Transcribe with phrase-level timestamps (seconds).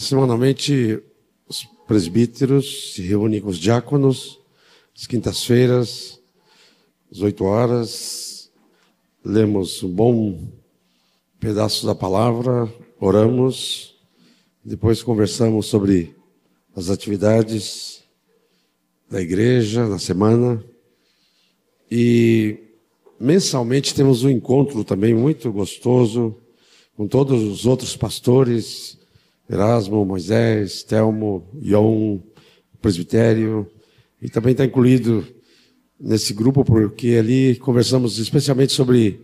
[0.00, 0.98] Semanalmente,
[1.46, 4.40] os presbíteros se reúnem com os diáconos,
[4.96, 6.18] às quintas-feiras,
[7.12, 8.50] às oito horas,
[9.22, 10.48] lemos um bom
[11.38, 12.66] pedaço da palavra,
[12.98, 13.94] oramos,
[14.64, 16.16] depois conversamos sobre
[16.74, 18.02] as atividades
[19.10, 20.64] da igreja na semana.
[21.90, 22.58] E
[23.20, 26.34] mensalmente temos um encontro também muito gostoso
[26.96, 28.98] com todos os outros pastores,
[29.50, 32.20] Erasmo, Moisés, Telmo, Ion,
[32.80, 33.66] presbitério,
[34.22, 35.26] e também está incluído
[35.98, 39.20] nesse grupo porque ali conversamos especialmente sobre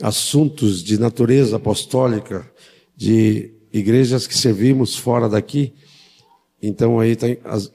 [0.00, 2.50] assuntos de natureza apostólica,
[2.96, 5.74] de igrejas que servimos fora daqui.
[6.62, 7.26] Então aí tá,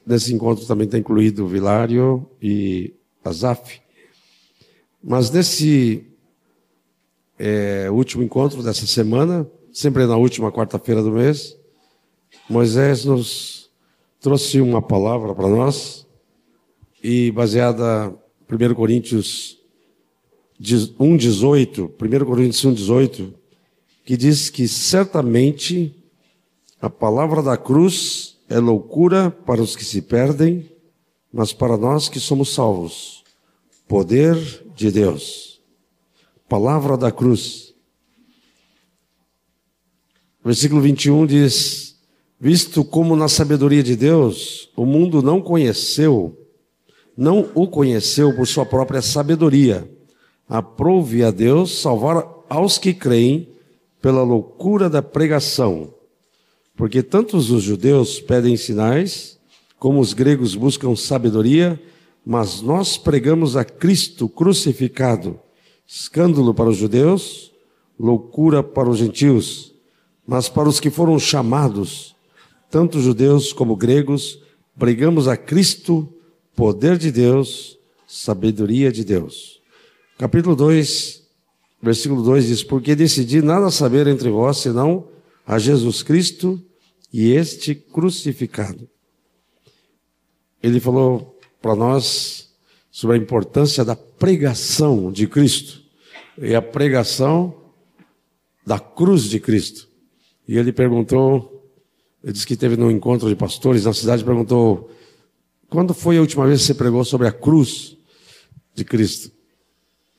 [0.06, 3.80] nesse encontro também está incluído Vilário e Azaf.
[5.04, 6.04] Mas nesse
[7.38, 11.56] é, último encontro dessa semana, sempre na última quarta-feira do mês,
[12.48, 13.72] Moisés nos
[14.20, 16.06] trouxe uma palavra para nós
[17.04, 18.14] e baseada
[18.50, 19.58] em 1 Coríntios
[20.62, 23.34] 1,18, 1 Coríntios 1,18,
[24.06, 25.96] que diz que certamente
[26.80, 30.70] a palavra da cruz é loucura para os que se perdem,
[31.34, 33.24] mas para nós que somos salvos,
[33.88, 34.38] poder
[34.76, 35.60] de Deus.
[36.48, 37.74] Palavra da cruz.
[40.44, 41.85] Versículo 21 diz:
[42.40, 46.38] visto como na sabedoria de Deus o mundo não conheceu,
[47.18, 49.90] não o conheceu por sua própria sabedoria.
[50.48, 53.50] Aprove a Deus salvar aos que creem
[54.02, 55.94] pela loucura da pregação.
[56.76, 59.40] Porque tantos os judeus pedem sinais,
[59.80, 61.82] como os gregos buscam sabedoria,
[62.26, 65.40] mas nós pregamos a Cristo crucificado,
[65.88, 67.52] escândalo para os judeus,
[68.00, 69.74] loucura para os gentios,
[70.28, 72.15] mas para os que foram chamados,
[72.76, 74.38] tanto judeus como gregos,
[74.78, 76.14] pregamos a Cristo,
[76.54, 79.62] poder de Deus, sabedoria de Deus.
[80.18, 81.24] Capítulo 2,
[81.82, 85.08] versículo 2 diz: Porque decidi nada saber entre vós senão
[85.48, 86.62] a Jesus Cristo
[87.14, 88.90] e este crucificado.
[90.62, 92.50] Ele falou para nós
[92.92, 95.82] sobre a importância da pregação de Cristo
[96.38, 97.56] e a pregação
[98.68, 99.88] da cruz de Cristo.
[100.46, 101.55] E ele perguntou
[102.26, 104.90] ele disse que teve num encontro de pastores na cidade perguntou:
[105.70, 107.96] quando foi a última vez que você pregou sobre a cruz
[108.74, 109.32] de Cristo?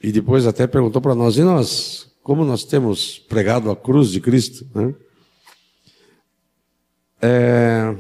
[0.01, 2.09] E depois até perguntou para nós: e nós?
[2.23, 4.65] Como nós temos pregado a cruz de Cristo?
[4.73, 4.95] Né?
[7.21, 7.97] É,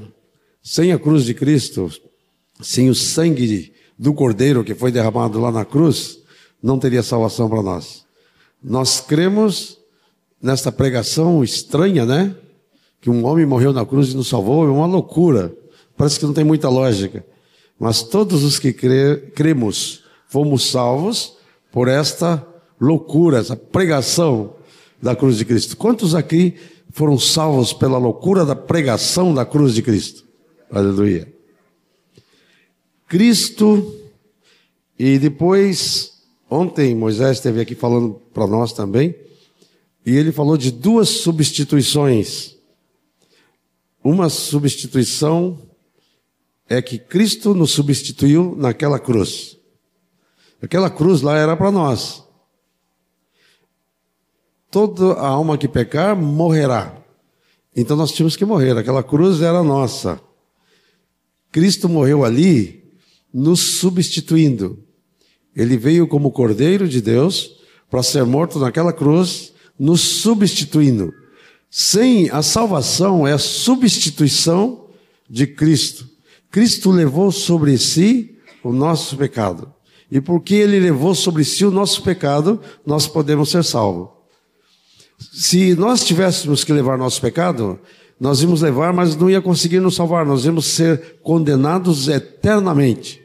[0.62, 1.90] sem a cruz de Cristo,
[2.60, 6.20] sem o sangue do Cordeiro que foi derramado lá na cruz,
[6.62, 8.06] não teria salvação para nós.
[8.62, 9.78] Nós cremos
[10.40, 12.36] nesta pregação estranha, né?
[13.06, 15.56] Que um homem morreu na cruz e nos salvou é uma loucura.
[15.96, 17.24] Parece que não tem muita lógica.
[17.78, 21.36] Mas todos os que cre cremos fomos salvos
[21.70, 22.44] por esta
[22.80, 24.56] loucura, essa pregação
[25.00, 25.76] da cruz de Cristo.
[25.76, 26.54] Quantos aqui
[26.90, 30.24] foram salvos pela loucura da pregação da cruz de Cristo?
[30.68, 31.32] Aleluia.
[33.06, 34.00] Cristo,
[34.98, 39.14] e depois, ontem Moisés esteve aqui falando para nós também,
[40.04, 42.55] e ele falou de duas substituições
[44.06, 45.60] uma substituição
[46.68, 49.58] é que Cristo nos substituiu naquela cruz.
[50.62, 52.24] Aquela cruz lá era para nós.
[54.70, 56.96] Toda a alma que pecar morrerá.
[57.74, 58.76] Então nós tínhamos que morrer.
[58.78, 60.20] Aquela cruz era nossa.
[61.50, 62.84] Cristo morreu ali,
[63.34, 64.84] nos substituindo.
[65.54, 67.56] Ele veio como Cordeiro de Deus
[67.90, 71.12] para ser morto naquela cruz, nos substituindo.
[71.78, 74.86] Sem a salvação é a substituição
[75.28, 76.08] de Cristo.
[76.50, 79.70] Cristo levou sobre si o nosso pecado.
[80.10, 84.08] E porque ele levou sobre si o nosso pecado, nós podemos ser salvos.
[85.18, 87.78] Se nós tivéssemos que levar nosso pecado,
[88.18, 93.20] nós íamos levar, mas não ia conseguir nos salvar, nós íamos ser condenados eternamente.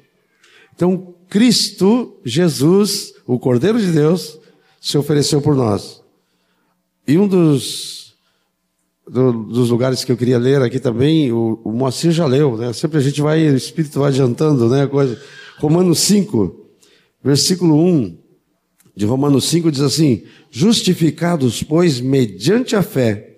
[0.75, 4.37] Então, Cristo, Jesus, o Cordeiro de Deus,
[4.81, 6.01] se ofereceu por nós.
[7.07, 8.00] E um dos
[9.07, 12.71] do, dos lugares que eu queria ler aqui também, o, o Moacir já leu, né?
[12.73, 14.87] Sempre a gente vai, o Espírito vai adiantando, né?
[14.87, 15.21] Coisa.
[15.57, 16.69] Romanos 5,
[17.23, 18.17] versículo 1
[18.95, 23.37] de Romanos 5 diz assim: Justificados, pois, mediante a fé,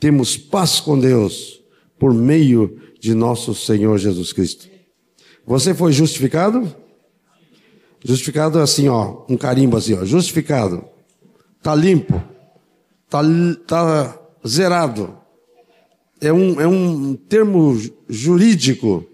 [0.00, 1.60] temos paz com Deus,
[1.98, 4.68] por meio de nosso Senhor Jesus Cristo.
[5.46, 6.74] Você foi justificado?
[8.04, 10.84] Justificado assim, ó, um carimbo assim, ó, justificado.
[11.62, 12.22] Tá limpo.
[13.08, 13.22] Tá,
[13.66, 15.16] tá zerado.
[16.20, 19.04] é um, é um termo jurídico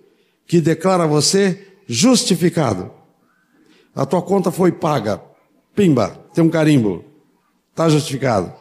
[0.47, 2.91] que declara você justificado.
[3.95, 5.21] A tua conta foi paga.
[5.75, 7.05] Pimba, tem um carimbo.
[7.71, 8.53] Está justificado.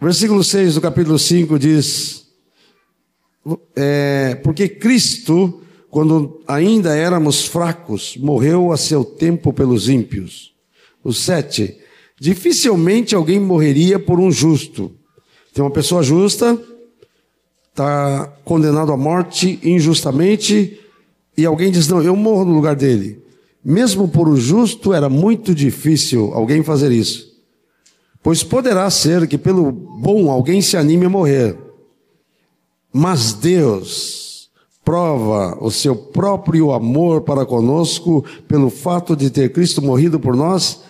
[0.00, 2.26] Versículo 6 do capítulo 5 diz:
[3.76, 10.54] é, Porque Cristo, quando ainda éramos fracos, morreu a seu tempo pelos ímpios.
[11.02, 11.78] O 7.
[12.20, 14.92] Dificilmente alguém morreria por um justo.
[15.52, 16.58] Tem uma pessoa justa,
[17.70, 20.80] está condenado à morte injustamente,
[21.36, 23.22] e alguém diz: Não, eu morro no lugar dele.
[23.64, 27.32] Mesmo por o justo, era muito difícil alguém fazer isso.
[28.22, 31.58] Pois poderá ser que pelo bom alguém se anime a morrer.
[32.92, 34.50] Mas Deus
[34.84, 40.82] prova o seu próprio amor para conosco pelo fato de ter Cristo morrido por nós,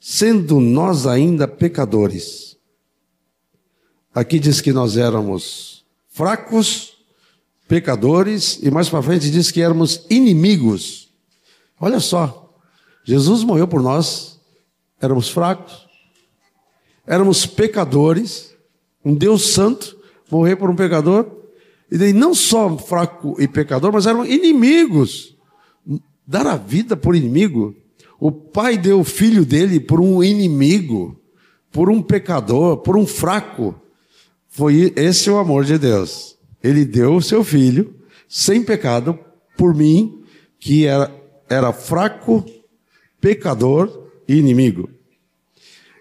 [0.00, 2.56] sendo nós ainda pecadores.
[4.14, 6.94] Aqui diz que nós éramos fracos,
[7.68, 11.12] pecadores, e mais para frente diz que éramos inimigos.
[11.78, 12.58] Olha só,
[13.04, 14.40] Jesus morreu por nós,
[15.00, 15.86] éramos fracos,
[17.06, 18.56] éramos pecadores,
[19.04, 19.98] um Deus santo
[20.30, 21.30] morrer por um pecador,
[21.90, 25.36] e daí não só fraco e pecador, mas eram inimigos.
[26.26, 27.74] Dar a vida por inimigo.
[28.20, 31.18] O pai deu o filho dele por um inimigo,
[31.72, 33.74] por um pecador, por um fraco.
[34.46, 36.36] Foi esse o amor de Deus.
[36.62, 37.94] Ele deu o seu filho,
[38.28, 39.18] sem pecado,
[39.56, 40.22] por mim,
[40.58, 41.10] que era,
[41.48, 42.44] era fraco,
[43.18, 44.90] pecador e inimigo.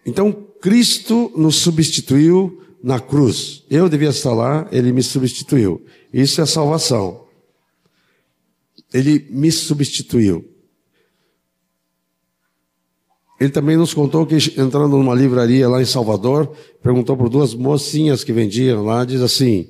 [0.05, 3.63] Então, Cristo nos substituiu na cruz.
[3.69, 5.85] Eu devia estar lá, ele me substituiu.
[6.13, 7.25] Isso é salvação.
[8.93, 10.58] Ele me substituiu.
[13.39, 16.51] Ele também nos contou que entrando numa livraria lá em Salvador,
[16.83, 19.69] perguntou por duas mocinhas que vendiam lá, diz assim: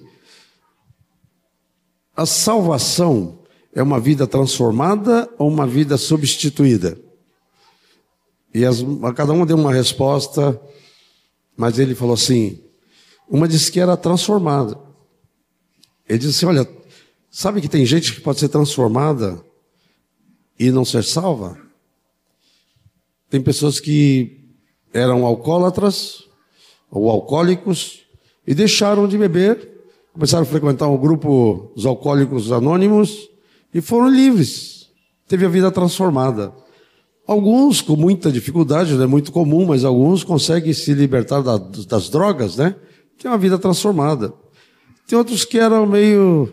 [2.16, 3.40] A salvação
[3.74, 7.00] é uma vida transformada ou uma vida substituída?
[8.52, 8.84] E as,
[9.16, 10.60] cada uma deu uma resposta,
[11.56, 12.60] mas ele falou assim:
[13.30, 14.80] uma disse que era transformada.
[16.08, 16.68] Ele disse assim: Olha,
[17.30, 19.40] sabe que tem gente que pode ser transformada
[20.58, 21.69] e não ser salva?
[23.30, 24.40] Tem pessoas que
[24.92, 26.24] eram alcoólatras
[26.90, 28.02] ou alcoólicos
[28.46, 29.70] e deixaram de beber,
[30.12, 33.30] começaram a frequentar um grupo dos alcoólicos anônimos
[33.74, 34.90] e foram livres.
[35.28, 36.52] Teve a vida transformada.
[37.28, 42.10] Alguns com muita dificuldade, não é muito comum, mas alguns conseguem se libertar da, das
[42.10, 42.76] drogas, né?
[43.20, 44.34] Tem uma vida transformada.
[45.08, 46.52] Tem outros que eram meio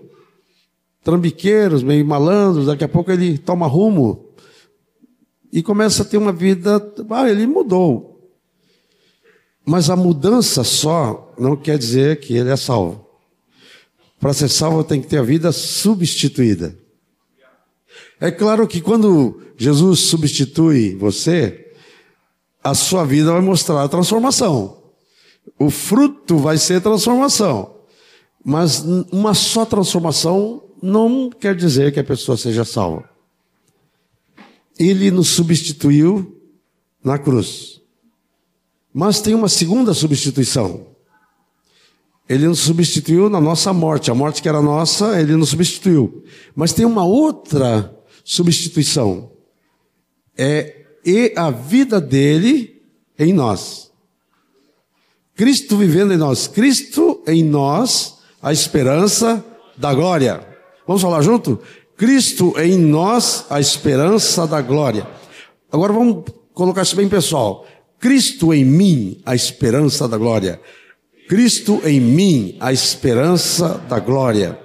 [1.02, 4.25] trambiqueiros, meio malandros, daqui a pouco ele toma rumo
[5.56, 6.93] e começa a ter uma vida.
[7.08, 8.31] Ah, ele mudou.
[9.64, 13.06] Mas a mudança só não quer dizer que ele é salvo.
[14.20, 16.76] Para ser salvo tem que ter a vida substituída.
[18.20, 21.73] É claro que quando Jesus substitui você,
[22.62, 24.82] a sua vida vai mostrar a transformação.
[25.59, 27.76] O fruto vai ser transformação.
[28.44, 33.15] Mas uma só transformação não quer dizer que a pessoa seja salva
[34.78, 36.40] ele nos substituiu
[37.02, 37.81] na cruz.
[38.93, 40.87] Mas tem uma segunda substituição.
[42.28, 44.11] Ele nos substituiu na nossa morte.
[44.11, 46.25] A morte que era nossa, ele nos substituiu.
[46.54, 49.30] Mas tem uma outra substituição.
[50.37, 52.83] É e a vida dele
[53.16, 53.92] em nós.
[55.37, 56.49] Cristo vivendo em nós.
[56.49, 59.45] Cristo em nós, a esperança
[59.76, 60.45] da glória.
[60.85, 61.61] Vamos falar junto?
[61.97, 65.07] Cristo em nós, a esperança da glória.
[65.73, 67.67] Agora vamos colocar isso bem pessoal.
[67.99, 70.61] Cristo em mim, a esperança da glória.
[71.29, 74.59] Cristo em mim, a esperança da glória.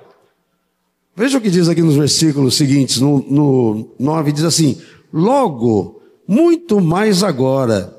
[1.15, 6.79] Veja o que diz aqui nos versículos seguintes, no, no 9, diz assim: Logo, muito
[6.79, 7.95] mais agora,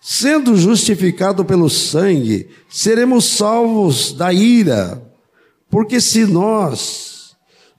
[0.00, 5.02] sendo justificado pelo sangue, seremos salvos da ira.
[5.70, 7.13] Porque se nós,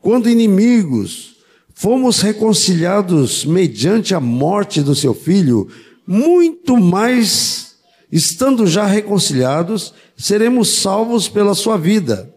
[0.05, 1.37] quando inimigos,
[1.73, 5.67] fomos reconciliados mediante a morte do seu filho,
[6.05, 7.77] muito mais,
[8.11, 12.31] estando já reconciliados, seremos salvos pela sua vida.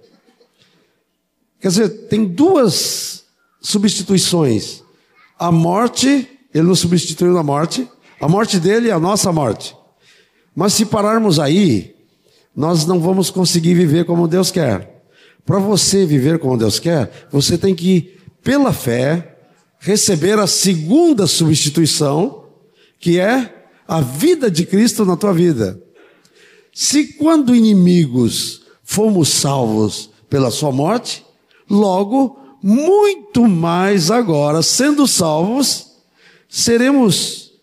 [1.60, 3.24] Quer dizer, tem duas
[3.60, 4.82] substituições.
[5.38, 7.86] A morte, ele nos substituiu na morte,
[8.18, 9.76] a morte dele é a nossa morte.
[10.56, 11.94] Mas se pararmos aí,
[12.56, 14.97] nós não vamos conseguir viver como Deus quer.
[15.48, 19.38] Para você viver como Deus quer, você tem que, pela fé,
[19.78, 22.50] receber a segunda substituição,
[23.00, 25.82] que é a vida de Cristo na tua vida.
[26.70, 31.24] Se quando inimigos fomos salvos pela sua morte,
[31.70, 35.92] logo, muito mais agora, sendo salvos,
[36.46, 37.54] seremos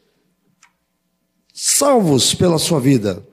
[1.54, 3.24] salvos pela sua vida.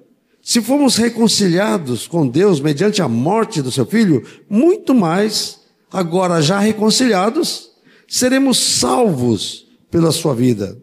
[0.42, 6.58] Se fomos reconciliados com Deus mediante a morte do seu filho, muito mais, agora já
[6.58, 7.70] reconciliados,
[8.08, 10.76] seremos salvos pela sua vida.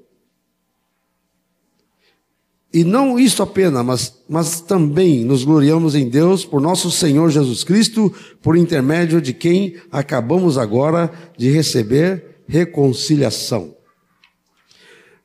[2.71, 7.63] E não isso apenas, mas, mas também nos gloriamos em Deus por nosso Senhor Jesus
[7.63, 13.75] Cristo, por intermédio de quem acabamos agora de receber reconciliação.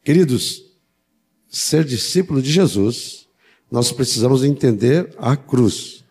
[0.02, 0.62] Queridos,
[1.48, 3.23] ser discípulo de Jesus,
[3.74, 6.04] nós precisamos entender a cruz.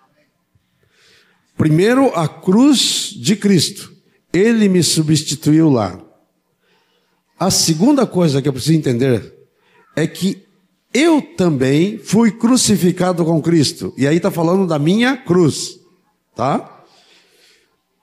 [1.55, 3.89] Primeiro, a cruz de Cristo.
[4.34, 5.98] Ele me substituiu lá.
[7.39, 9.34] A segunda coisa que eu preciso entender
[9.96, 10.43] é que
[10.93, 13.93] eu também fui crucificado com Cristo.
[13.98, 15.79] E aí está falando da minha cruz,
[16.36, 16.84] tá?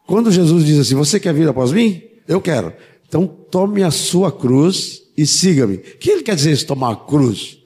[0.07, 2.03] Quando Jesus diz assim: Você quer vir após mim?
[2.27, 2.73] Eu quero.
[3.07, 5.75] Então tome a sua cruz e siga-me.
[5.77, 7.60] O que ele quer dizer isso, tomar a cruz?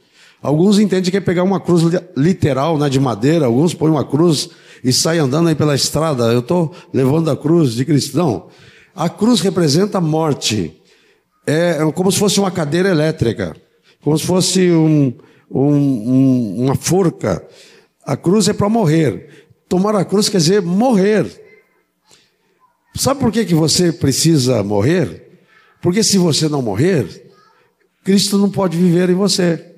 [0.45, 1.83] Alguns entendem que é pegar uma cruz
[2.17, 4.51] literal, né, de madeira, alguns põem uma cruz
[4.85, 6.25] e saem andando aí pela estrada.
[6.25, 8.17] Eu estou levando a cruz de Cristo.
[8.17, 8.47] Não.
[8.95, 10.81] A cruz representa a morte.
[11.45, 13.57] É como se fosse uma cadeira elétrica
[14.05, 15.15] como se fosse um,
[15.51, 17.45] um, um, uma forca.
[18.05, 19.47] A cruz é para morrer.
[19.67, 21.27] Tomar a cruz quer dizer morrer.
[22.95, 25.41] Sabe por que, que você precisa morrer?
[25.81, 27.33] Porque se você não morrer,
[28.05, 29.74] Cristo não pode viver em você.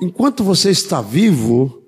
[0.00, 1.82] Enquanto você está vivo,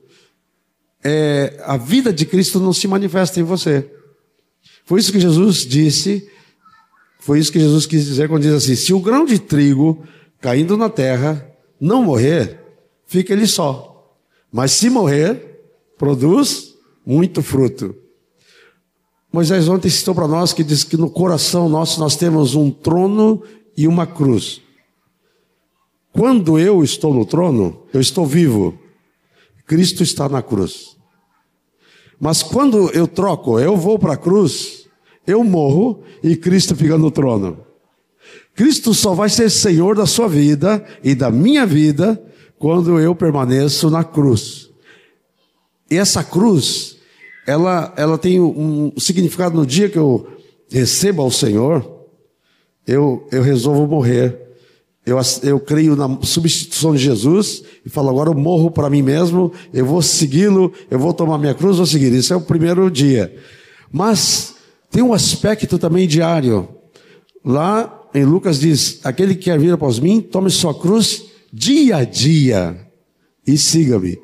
[1.05, 3.91] é, a vida de Cristo não se manifesta em você.
[4.85, 6.29] Foi isso que Jesus disse,
[7.21, 10.03] foi isso que Jesus quis dizer quando diz assim: se o grão de trigo
[10.41, 11.47] caindo na terra,
[11.81, 12.61] não morrer,
[13.07, 14.17] fica ele só.
[14.51, 15.61] Mas se morrer,
[15.99, 16.75] produz
[17.05, 17.95] muito fruto.
[19.31, 23.43] Moisés ontem citou para nós que diz que no coração nosso nós temos um trono
[23.77, 24.63] e uma cruz.
[26.13, 28.79] Quando eu estou no trono, eu estou vivo.
[29.67, 30.97] Cristo está na cruz.
[32.19, 34.89] Mas quando eu troco, eu vou para a cruz,
[35.27, 37.65] eu morro e Cristo fica no trono.
[38.55, 42.21] Cristo só vai ser Senhor da sua vida e da minha vida
[42.59, 44.69] quando eu permaneço na cruz.
[45.91, 46.97] E essa cruz,
[47.47, 50.27] ela, ela tem um significado no dia que eu
[50.69, 52.07] recebo ao Senhor,
[52.87, 54.48] eu, eu resolvo morrer.
[55.09, 59.51] Eu, eu creio na substituição de Jesus e falo, agora eu morro para mim mesmo,
[59.73, 62.13] eu vou segui-lo, eu vou tomar minha cruz, vou seguir.
[62.13, 63.35] Isso é o primeiro dia.
[63.91, 64.55] Mas
[64.91, 66.69] tem um aspecto também diário.
[67.43, 72.05] Lá em Lucas diz: Aquele que quer vir após mim, tome sua cruz dia a
[72.05, 72.79] dia
[73.47, 74.19] e siga-me.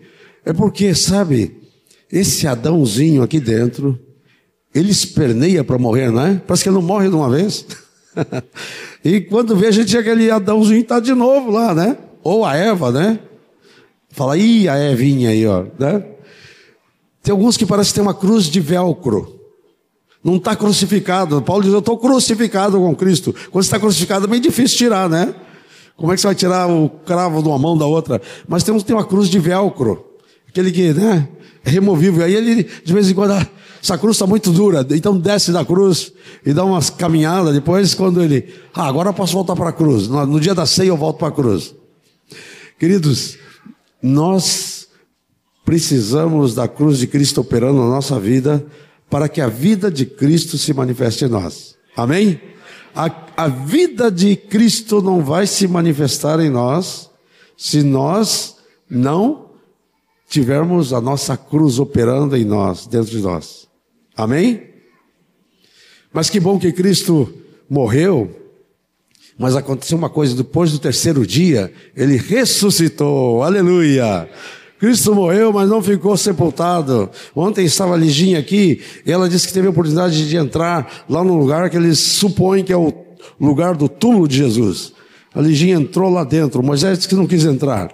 [0.44, 1.62] É porque, sabe,
[2.12, 3.98] esse Adãozinho aqui dentro,
[4.74, 6.34] ele esperneia para morrer, não é?
[6.46, 7.64] Parece que ele não morre de uma vez.
[9.04, 11.96] e quando vê, a gente aquele Adãozinho está de novo lá, né?
[12.22, 13.18] Ou a Eva, né?
[14.10, 16.04] Fala, ih, a Evinha aí, ó, né?
[17.22, 19.40] Tem alguns que parecem ter uma cruz de velcro.
[20.22, 21.40] Não está crucificado.
[21.42, 23.34] Paulo diz: Eu estou crucificado com Cristo.
[23.50, 25.34] Quando está crucificado é bem difícil tirar, né?
[25.96, 28.20] Como é que você vai tirar o cravo de uma mão da outra?
[28.48, 30.04] Mas temos tem uma cruz de velcro,
[30.48, 31.28] aquele que né,
[31.64, 32.24] é removível.
[32.24, 33.34] Aí ele, de vez em quando,
[33.84, 36.10] essa cruz está muito dura, então desce da cruz
[36.42, 37.52] e dá umas caminhadas.
[37.52, 40.08] Depois, quando ele, ah, agora eu posso voltar para a cruz.
[40.08, 41.74] No, no dia da ceia eu volto para a cruz.
[42.78, 43.36] Queridos,
[44.02, 44.88] nós
[45.66, 48.64] precisamos da cruz de Cristo operando na nossa vida
[49.10, 51.76] para que a vida de Cristo se manifeste em nós.
[51.94, 52.40] Amém?
[52.96, 57.10] A, a vida de Cristo não vai se manifestar em nós
[57.54, 58.56] se nós
[58.88, 59.50] não
[60.26, 63.73] tivermos a nossa cruz operando em nós, dentro de nós.
[64.16, 64.62] Amém?
[66.12, 67.32] Mas que bom que Cristo
[67.68, 68.30] morreu,
[69.36, 74.28] mas aconteceu uma coisa, depois do terceiro dia, ele ressuscitou, aleluia!
[74.78, 77.10] Cristo morreu, mas não ficou sepultado.
[77.34, 81.24] Ontem estava a Liginha aqui, e ela disse que teve a oportunidade de entrar lá
[81.24, 82.92] no lugar que eles supõem que é o
[83.40, 84.92] lugar do túmulo de Jesus.
[85.34, 87.92] A Liginha entrou lá dentro, Moisés disse que não quis entrar.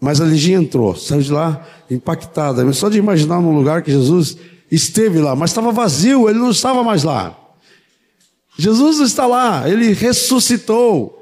[0.00, 2.70] Mas a Liginha entrou, saiu de lá impactada.
[2.72, 4.36] Só de imaginar num lugar que Jesus
[4.70, 7.38] esteve lá, mas estava vazio, ele não estava mais lá.
[8.56, 11.20] Jesus está lá, ele ressuscitou.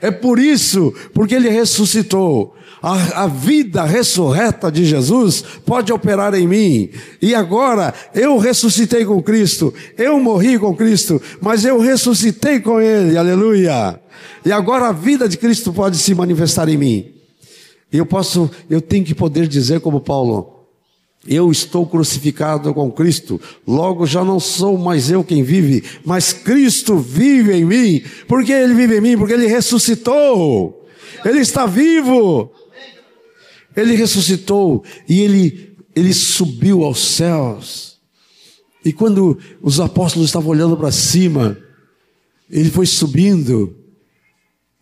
[0.00, 6.48] É por isso, porque ele ressuscitou, a, a, vida ressurreta de Jesus pode operar em
[6.48, 6.90] mim.
[7.20, 13.18] E agora eu ressuscitei com Cristo, eu morri com Cristo, mas eu ressuscitei com Ele,
[13.18, 14.00] aleluia.
[14.44, 17.12] E agora a vida de Cristo pode se manifestar em mim.
[17.92, 20.59] E eu posso, eu tenho que poder dizer como Paulo,
[21.26, 26.96] Eu estou crucificado com Cristo, logo já não sou mais eu quem vive, mas Cristo
[26.96, 28.02] vive em mim.
[28.26, 29.18] Por que Ele vive em mim?
[29.18, 30.88] Porque Ele ressuscitou.
[31.24, 32.50] Ele está vivo.
[33.76, 38.00] Ele ressuscitou e Ele, Ele subiu aos céus.
[38.82, 41.58] E quando os apóstolos estavam olhando para cima,
[42.48, 43.76] Ele foi subindo,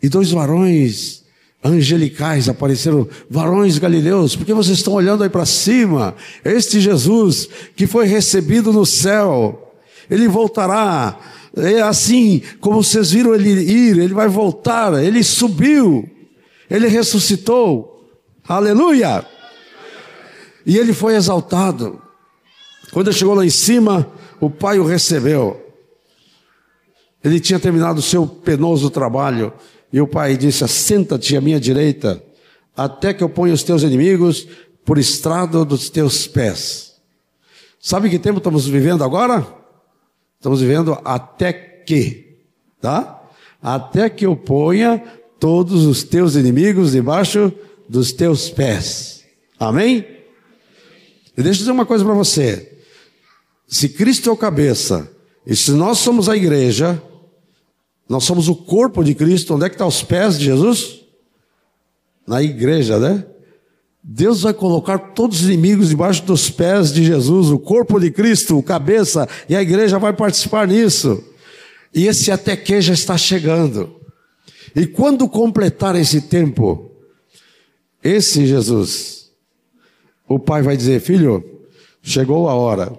[0.01, 1.25] e dois varões
[1.63, 6.15] angelicais apareceram, varões galileus, porque vocês estão olhando aí para cima?
[6.45, 9.75] Este Jesus que foi recebido no céu,
[10.09, 11.19] ele voltará.
[11.57, 16.09] É assim como vocês viram ele ir, ele vai voltar, ele subiu,
[16.71, 18.09] ele ressuscitou.
[18.47, 19.27] Aleluia!
[20.65, 22.01] E ele foi exaltado.
[22.93, 24.11] Quando ele chegou lá em cima,
[24.41, 25.65] o pai o recebeu.
[27.23, 29.53] Ele tinha terminado o seu penoso trabalho
[29.93, 32.23] e o pai disse: Assenta-te à minha direita,
[32.77, 34.47] até que eu ponha os teus inimigos
[34.85, 36.95] por estrado dos teus pés.
[37.81, 39.47] Sabe que tempo estamos vivendo agora?
[40.37, 42.39] Estamos vivendo até que,
[42.81, 43.23] tá?
[43.63, 45.03] Até que eu ponha
[45.39, 47.53] todos os teus inimigos debaixo
[47.89, 49.25] dos teus pés.
[49.59, 50.07] Amém?
[51.37, 52.79] E deixa eu dizer uma coisa para você.
[53.67, 55.11] Se Cristo é o cabeça,
[55.47, 57.03] e se nós somos a igreja,
[58.09, 59.55] nós somos o corpo de Cristo.
[59.55, 61.01] Onde é que estão tá os pés de Jesus?
[62.27, 63.25] Na igreja, né?
[64.03, 68.57] Deus vai colocar todos os inimigos debaixo dos pés de Jesus, o corpo de Cristo,
[68.57, 71.23] o cabeça, e a igreja vai participar nisso.
[71.95, 73.97] E esse até que já está chegando.
[74.75, 76.91] E quando completar esse tempo,
[78.03, 79.31] esse Jesus,
[80.27, 81.45] o pai vai dizer: Filho,
[82.03, 82.93] chegou a hora.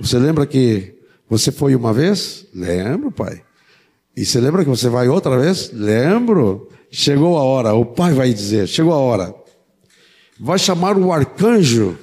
[0.00, 0.94] Você lembra que
[1.28, 2.46] você foi uma vez?
[2.54, 3.42] Lembro, pai.
[4.16, 5.70] E você lembra que você vai outra vez?
[5.72, 6.68] Lembro.
[6.90, 9.34] Chegou a hora, o pai vai dizer: chegou a hora.
[10.38, 11.96] Vai chamar o arcanjo.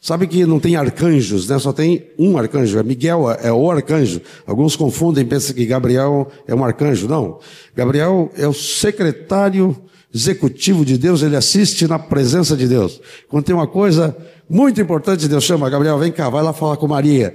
[0.00, 1.58] Sabe que não tem arcanjos, né?
[1.58, 2.78] Só tem um arcanjo.
[2.78, 4.20] É Miguel é o arcanjo.
[4.46, 7.08] Alguns confundem, pensam que Gabriel é um arcanjo.
[7.08, 7.40] Não.
[7.74, 9.76] Gabriel é o secretário
[10.14, 13.00] executivo de Deus, ele assiste na presença de Deus.
[13.28, 14.16] Quando tem uma coisa
[14.48, 17.34] muito importante, Deus chama, Gabriel, vem cá, vai lá falar com Maria.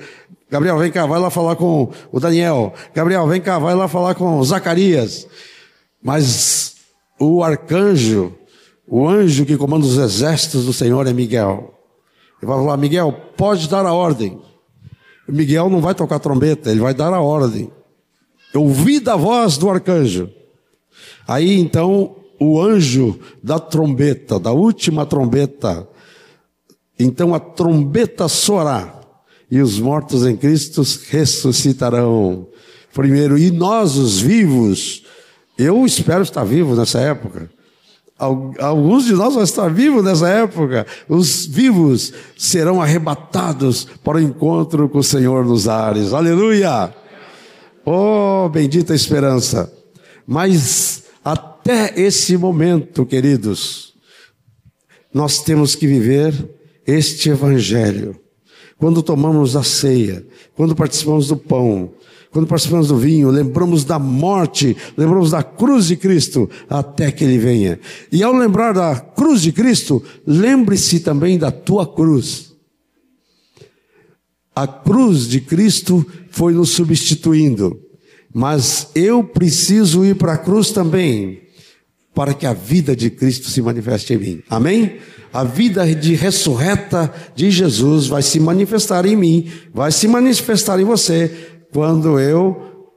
[0.52, 2.74] Gabriel, vem cá, vai lá falar com o Daniel.
[2.94, 5.26] Gabriel, vem cá, vai lá falar com Zacarias.
[6.04, 6.76] Mas
[7.18, 8.34] o arcanjo,
[8.86, 11.74] o anjo que comanda os exércitos do Senhor é Miguel.
[12.42, 14.42] Ele vai falar, Miguel, pode dar a ordem.
[15.26, 17.72] Miguel não vai tocar trombeta, ele vai dar a ordem.
[18.54, 20.30] Eu ouvi da voz do arcanjo.
[21.26, 25.88] Aí então o anjo da trombeta, da última trombeta,
[27.00, 29.01] então a trombeta soará
[29.52, 32.48] e os mortos em Cristo ressuscitarão.
[32.94, 35.04] Primeiro, e nós, os vivos,
[35.58, 37.50] eu espero estar vivo nessa época.
[38.18, 40.86] Alguns de nós vão estar vivos nessa época.
[41.10, 46.14] Os vivos serão arrebatados para o encontro com o Senhor nos ares.
[46.14, 46.94] Aleluia!
[47.84, 49.74] Oh, bendita esperança.
[50.26, 53.96] Mas até esse momento, queridos,
[55.14, 56.34] nós temos que viver
[56.86, 58.21] este evangelho
[58.82, 61.91] quando tomamos a ceia, quando participamos do pão,
[62.32, 67.38] quando participamos do vinho, lembramos da morte, lembramos da cruz de Cristo até que Ele
[67.38, 67.80] venha.
[68.12, 72.56] E ao lembrar da cruz de Cristo, lembre-se também da tua cruz.
[74.56, 77.80] A cruz de Cristo foi nos substituindo,
[78.34, 81.39] mas eu preciso ir para a cruz também,
[82.13, 84.43] para que a vida de Cristo se manifeste em mim.
[84.50, 85.00] Amém?
[85.34, 90.84] a vida de ressurreta de Jesus vai se manifestar em mim, vai se manifestar em
[90.84, 92.89] você, quando eu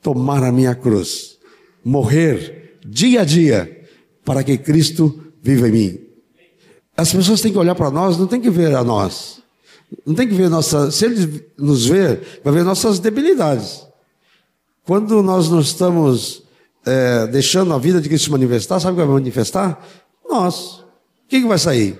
[0.00, 1.36] tomar a minha cruz,
[1.84, 3.86] morrer dia a dia,
[4.24, 5.98] para que Cristo viva em mim.
[6.96, 9.42] As pessoas têm que olhar para nós, não tem que ver a nós.
[10.06, 10.90] Não tem que ver nossa.
[10.90, 13.86] Se ele nos ver, vai ver nossas debilidades.
[14.84, 16.43] Quando nós não estamos
[16.86, 19.84] é, deixando a vida de Cristo se manifestar, sabe o que vai manifestar?
[20.28, 20.78] Nós.
[20.78, 21.98] O que, que vai sair?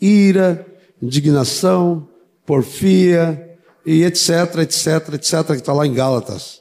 [0.00, 0.66] Ira,
[1.02, 2.08] indignação,
[2.44, 6.60] porfia e etc, etc, etc, que está lá em Gálatas.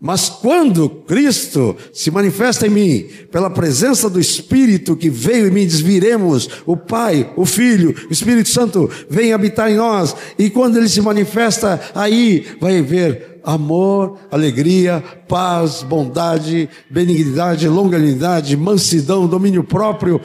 [0.00, 5.66] Mas quando Cristo se manifesta em mim, pela presença do Espírito que veio em mim,
[5.66, 10.88] desviremos o Pai, o Filho, o Espírito Santo vem habitar em nós, e quando ele
[10.88, 20.20] se manifesta, aí vai haver amor, alegria, paz, bondade, benignidade, longanimidade, mansidão, domínio próprio,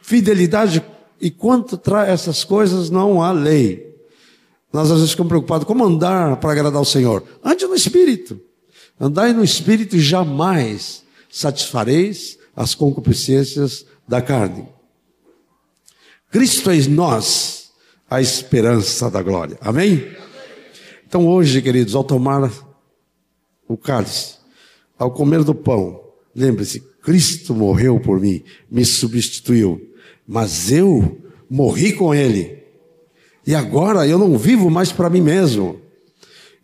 [0.00, 0.82] fidelidade,
[1.20, 3.94] e quanto traz essas coisas, não há lei.
[4.72, 7.24] Nós às vezes ficamos preocupados, como andar para agradar o Senhor?
[7.44, 8.40] Ande no Espírito.
[8.98, 14.66] Andai no Espírito e jamais satisfareis as concupiscências da carne.
[16.30, 17.70] Cristo é em nós,
[18.08, 19.58] a esperança da glória.
[19.60, 20.06] Amém?
[21.10, 22.48] Então hoje, queridos, ao tomar
[23.66, 24.34] o cálice,
[24.96, 26.00] ao comer do pão,
[26.32, 29.90] lembre-se, Cristo morreu por mim, me substituiu,
[30.24, 31.18] mas eu
[31.50, 32.62] morri com Ele.
[33.44, 35.80] E agora eu não vivo mais para mim mesmo.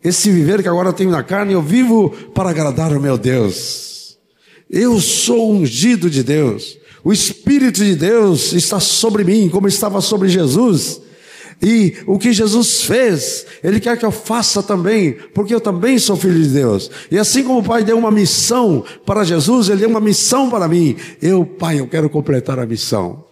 [0.01, 4.17] Esse viver que agora tenho na carne, eu vivo para agradar o meu Deus.
[4.69, 6.77] Eu sou ungido de Deus.
[7.03, 11.01] O Espírito de Deus está sobre mim, como estava sobre Jesus.
[11.61, 16.15] E o que Jesus fez, Ele quer que eu faça também, porque eu também sou
[16.15, 16.91] filho de Deus.
[17.09, 20.67] E assim como o Pai deu uma missão para Jesus, Ele deu uma missão para
[20.67, 20.95] mim.
[21.21, 23.25] Eu, Pai, eu quero completar a missão.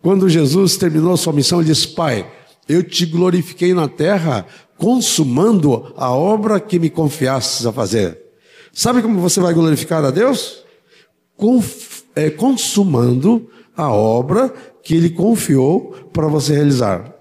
[0.00, 2.26] Quando Jesus terminou sua missão, ele disse: Pai,
[2.68, 4.46] eu te glorifiquei na terra,
[4.78, 8.18] consumando a obra que me confiastes a fazer.
[8.72, 10.64] Sabe como você vai glorificar a Deus?
[12.14, 14.52] É, consumando a obra
[14.82, 17.17] que Ele confiou para você realizar.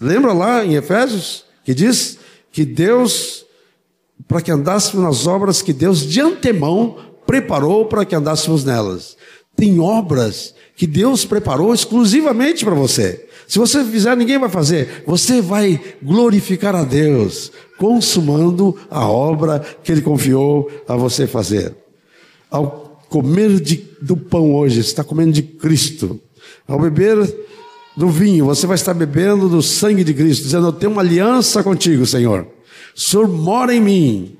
[0.00, 2.18] Lembra lá em Efésios que diz
[2.52, 3.44] que Deus,
[4.26, 9.16] para que andássemos nas obras que Deus de antemão preparou para que andássemos nelas.
[9.54, 13.26] Tem obras que Deus preparou exclusivamente para você.
[13.48, 15.02] Se você fizer, ninguém vai fazer.
[15.06, 21.74] Você vai glorificar a Deus, consumando a obra que Ele confiou a você fazer.
[22.50, 26.20] Ao comer de, do pão hoje, você está comendo de Cristo.
[26.66, 27.16] Ao beber
[27.98, 31.64] do vinho, você vai estar bebendo do sangue de Cristo, dizendo: Eu tenho uma aliança
[31.64, 32.46] contigo, Senhor.
[32.96, 34.36] O Senhor mora em mim.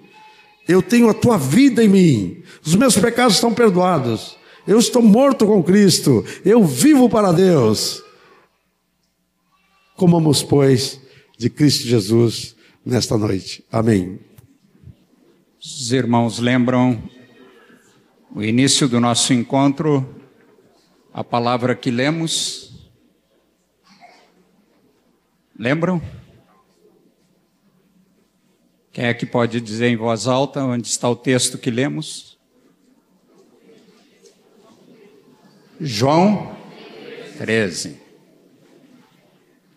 [0.68, 2.42] Eu tenho a tua vida em mim.
[2.64, 4.37] Os meus pecados estão perdoados.
[4.64, 6.25] Eu estou morto com Cristo.
[6.44, 8.01] Eu vivo para Deus.
[9.97, 11.01] Comamos, pois,
[11.37, 12.55] de Cristo Jesus
[12.87, 13.64] nesta noite.
[13.73, 14.21] Amém.
[15.61, 17.03] Os irmãos lembram
[18.33, 20.09] o início do nosso encontro,
[21.12, 22.68] a palavra que lemos
[25.59, 26.01] Lembram?
[28.92, 32.38] Quem é que pode dizer em voz alta onde está o texto que lemos?
[35.81, 36.57] João
[37.38, 38.01] 13.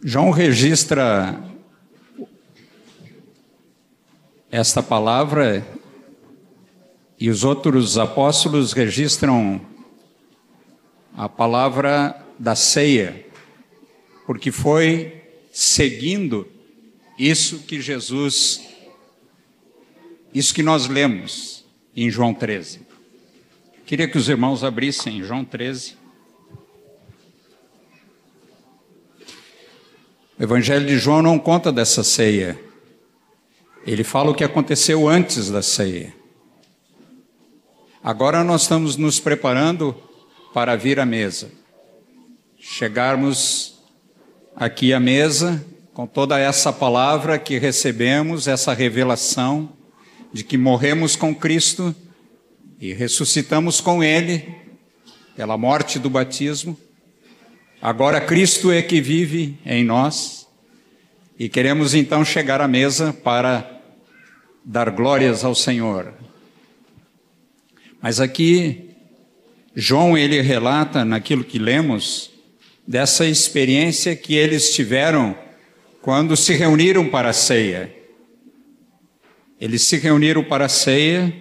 [0.04, 1.44] João registra
[4.52, 5.66] esta palavra
[7.20, 9.60] e os outros apóstolos registram
[11.18, 13.26] a palavra da ceia,
[14.28, 15.21] porque foi
[15.52, 16.48] seguindo
[17.20, 18.62] isso que Jesus,
[20.34, 22.82] isso que nós lemos em João 13.
[23.86, 25.98] Queria que os irmãos abrissem João 13.
[30.40, 32.60] O Evangelho de João não conta dessa ceia.
[33.86, 36.16] Ele fala o que aconteceu antes da ceia.
[38.04, 39.96] Agora nós estamos nos preparando
[40.54, 41.52] para vir à mesa.
[42.58, 43.81] Chegarmos
[44.56, 49.70] aqui à mesa com toda essa palavra que recebemos, essa revelação
[50.32, 51.94] de que morremos com Cristo
[52.80, 54.56] e ressuscitamos com Ele
[55.36, 56.78] pela morte do batismo.
[57.82, 60.48] Agora Cristo é que vive em nós
[61.38, 63.80] e queremos então chegar à mesa para
[64.64, 66.14] dar glórias ao Senhor.
[68.02, 68.92] Mas aqui
[69.76, 72.31] João ele relata naquilo que lemos
[72.92, 75.34] dessa experiência que eles tiveram
[76.02, 77.96] quando se reuniram para a ceia.
[79.62, 81.34] Eles se reuniram para a ceia,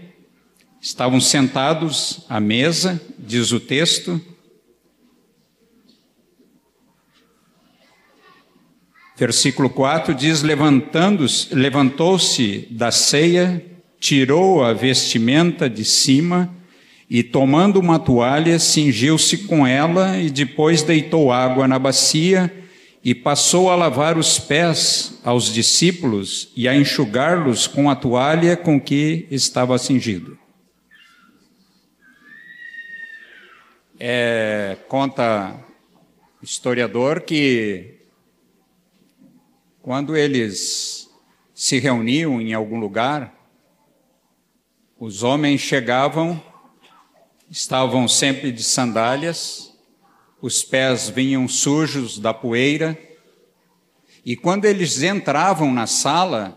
[0.81, 4.21] estavam sentados à mesa, diz o texto.
[9.17, 10.43] Versículo 4 diz:
[11.51, 13.67] levantou-se da ceia,
[13.99, 16.60] tirou a vestimenta de cima
[17.11, 22.57] e tomando uma toalha, cingiu-se com ela e depois deitou água na bacia
[23.03, 28.81] e passou a lavar os pés aos discípulos e a enxugar-los com a toalha com
[28.81, 30.38] que estava cingido.
[33.99, 35.57] É, conta
[36.40, 37.96] o historiador que
[39.83, 41.11] quando eles
[41.53, 43.35] se reuniam em algum lugar,
[44.96, 46.40] os homens chegavam
[47.51, 49.77] estavam sempre de sandálias,
[50.41, 52.97] os pés vinham sujos da poeira,
[54.25, 56.57] e quando eles entravam na sala,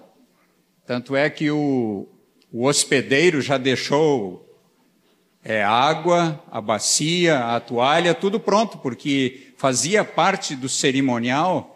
[0.85, 2.07] tanto é que o,
[2.51, 4.43] o hospedeiro já deixou
[5.43, 11.69] é, água, a bacia, a toalha, tudo pronto, porque fazia parte do cerimonial.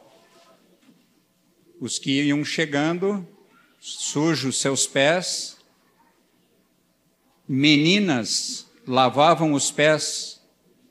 [1.79, 3.27] Os que iam chegando,
[3.79, 5.57] sujos seus pés,
[7.47, 10.41] meninas lavavam os pés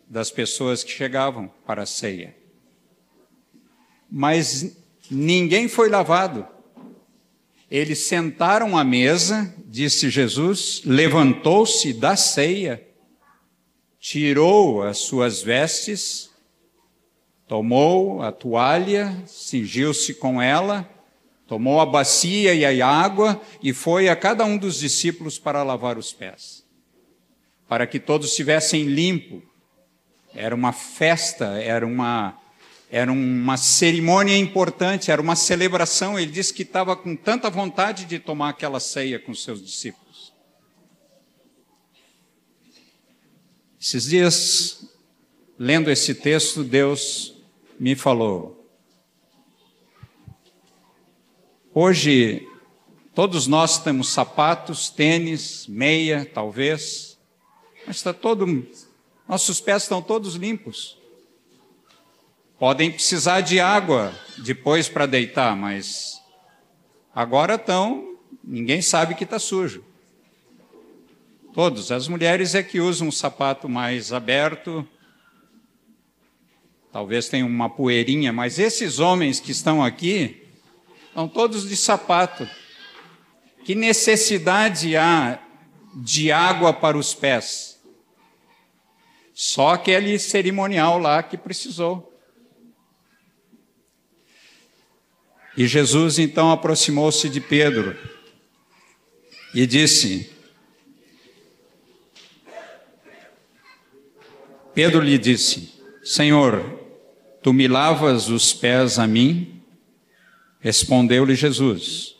[0.08, 2.36] das pessoas que chegavam para a ceia.
[4.10, 4.76] mas
[5.10, 6.46] ninguém foi lavado.
[7.70, 12.86] Eles sentaram à mesa, disse Jesus, levantou-se da ceia,
[13.98, 16.30] tirou as suas vestes,
[17.48, 20.88] tomou a toalha, cingiu-se com ela,
[21.46, 25.98] tomou a bacia e a água e foi a cada um dos discípulos para lavar
[25.98, 26.64] os pés,
[27.68, 29.42] para que todos estivessem limpo.
[30.34, 32.38] Era uma festa, era uma
[32.88, 36.18] era uma cerimônia importante, era uma celebração.
[36.18, 40.32] Ele disse que estava com tanta vontade de tomar aquela ceia com seus discípulos.
[43.80, 44.88] Esses dias,
[45.58, 47.34] lendo esse texto, Deus
[47.78, 48.56] me falou.
[51.74, 52.48] Hoje,
[53.14, 57.15] todos nós temos sapatos, tênis, meia, talvez,
[57.86, 58.66] mas está todo,
[59.28, 60.98] nossos pés estão todos limpos.
[62.58, 66.22] Podem precisar de água depois para deitar, mas
[67.14, 69.84] agora estão, ninguém sabe que está sujo.
[71.52, 71.92] Todos.
[71.92, 74.86] As mulheres é que usam um sapato mais aberto,
[76.92, 80.46] talvez tenham uma poeirinha, mas esses homens que estão aqui
[81.08, 82.48] estão todos de sapato.
[83.64, 85.38] Que necessidade há
[85.94, 87.75] de água para os pés?
[89.38, 92.18] Só aquele cerimonial lá que precisou.
[95.54, 97.94] E Jesus então aproximou-se de Pedro
[99.54, 100.30] e disse:
[104.72, 106.80] Pedro lhe disse: Senhor,
[107.42, 109.62] tu me lavas os pés a mim?
[110.60, 112.16] Respondeu-lhe Jesus: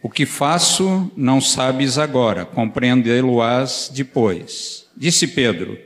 [0.00, 4.88] O que faço não sabes agora, compreendê-lo-ás depois.
[4.96, 5.85] Disse Pedro: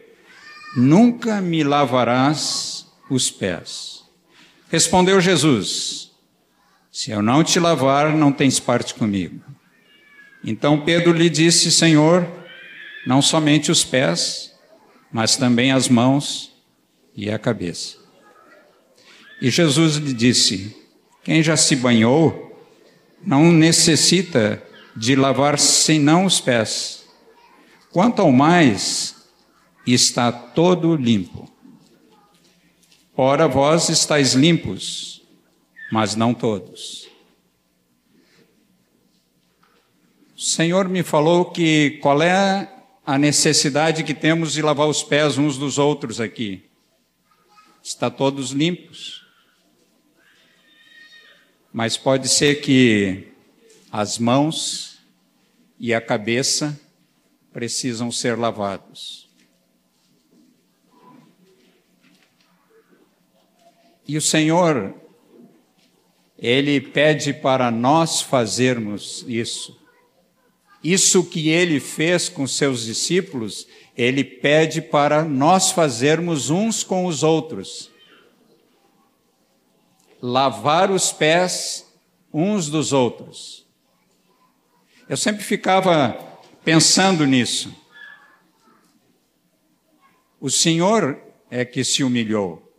[0.77, 4.05] Nunca me lavarás os pés.
[4.71, 6.11] Respondeu Jesus:
[6.93, 9.41] se eu não te lavar, não tens parte comigo.
[10.45, 12.27] Então Pedro lhe disse: Senhor,
[13.07, 14.53] não somente os pés,
[15.13, 16.53] mas também as mãos
[17.15, 17.97] e a cabeça.
[19.41, 20.77] E Jesus lhe disse:
[21.23, 22.69] Quem já se banhou
[23.25, 24.63] não necessita
[24.97, 27.05] de lavar senão os pés.
[27.93, 29.15] Quanto ao mais,
[29.87, 31.51] está todo limpo.
[33.17, 35.11] Ora, vós estáis limpos
[35.91, 37.09] mas não todos.
[40.37, 42.73] O Senhor me falou que qual é
[43.05, 46.65] a necessidade que temos de lavar os pés uns dos outros aqui.
[47.83, 49.27] Está todos limpos.
[51.73, 53.29] Mas pode ser que
[53.91, 54.99] as mãos
[55.79, 56.79] e a cabeça
[57.53, 59.20] precisam ser lavados.
[64.11, 64.93] E o Senhor
[66.37, 69.81] ele pede para nós fazermos isso.
[70.83, 77.23] Isso que ele fez com seus discípulos, ele pede para nós fazermos uns com os
[77.23, 77.89] outros.
[80.21, 81.87] Lavar os pés
[82.35, 83.65] uns dos outros.
[85.09, 86.19] Eu sempre ficava
[86.65, 87.73] pensando nisso.
[90.41, 91.17] O Senhor
[91.49, 92.70] é que se humilhou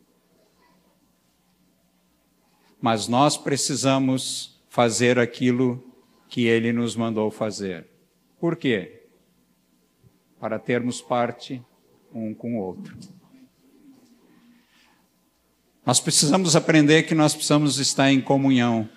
[2.81, 5.83] mas nós precisamos fazer aquilo
[6.27, 7.85] que ele nos mandou fazer.
[8.39, 9.03] Por quê?
[10.39, 11.63] Para termos parte
[12.13, 12.97] um com o outro.
[15.85, 18.89] Nós precisamos aprender que nós precisamos estar em comunhão.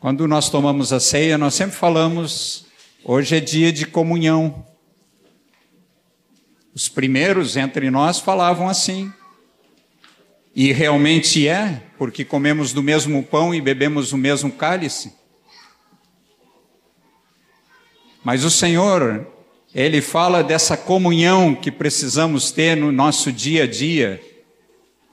[0.00, 2.66] Quando nós tomamos a ceia, nós sempre falamos,
[3.04, 4.64] hoje é dia de comunhão.
[6.72, 9.12] Os primeiros entre nós falavam assim:
[10.58, 15.12] e realmente é, porque comemos do mesmo pão e bebemos o mesmo cálice.
[18.24, 19.24] Mas o Senhor,
[19.72, 24.20] Ele fala dessa comunhão que precisamos ter no nosso dia a dia,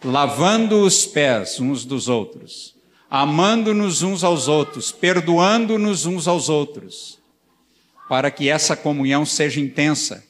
[0.04, 2.74] lavando os pés uns dos outros,
[3.08, 7.20] amando-nos uns aos outros, perdoando-nos uns aos outros,
[8.10, 10.26] para que essa comunhão seja intensa.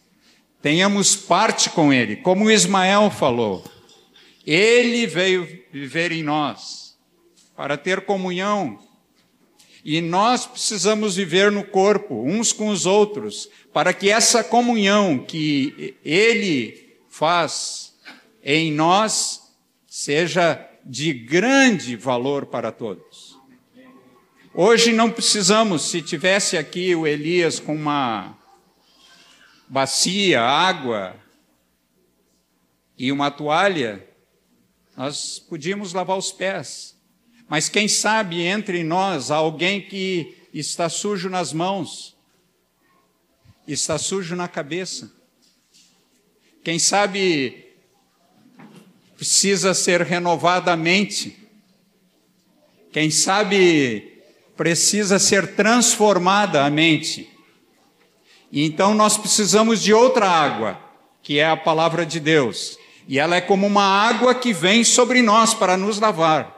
[0.62, 3.64] Tenhamos parte com Ele, como Ismael falou.
[4.46, 6.98] Ele veio viver em nós
[7.56, 8.80] para ter comunhão.
[9.84, 15.96] E nós precisamos viver no corpo, uns com os outros, para que essa comunhão que
[16.04, 17.96] Ele faz
[18.44, 19.54] em nós
[19.88, 23.36] seja de grande valor para todos.
[24.54, 28.38] Hoje não precisamos, se tivesse aqui o Elias com uma
[29.68, 31.16] bacia, água,
[32.98, 34.08] e uma toalha,
[34.96, 36.96] nós podíamos lavar os pés.
[37.48, 42.16] Mas quem sabe entre nós há alguém que está sujo nas mãos,
[43.68, 45.12] está sujo na cabeça.
[46.64, 47.66] Quem sabe
[49.16, 51.38] precisa ser renovada a mente.
[52.92, 54.22] Quem sabe
[54.56, 57.30] precisa ser transformada a mente.
[58.52, 60.80] E então nós precisamos de outra água,
[61.22, 62.78] que é a palavra de Deus.
[63.08, 66.56] E ela é como uma água que vem sobre nós para nos lavar.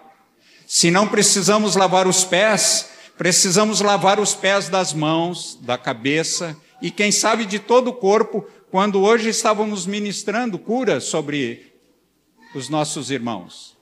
[0.65, 6.91] Se não precisamos lavar os pés, precisamos lavar os pés das mãos, da cabeça e
[6.91, 11.73] quem sabe de todo o corpo, quando hoje estávamos ministrando cura sobre
[12.53, 13.75] os nossos irmãos.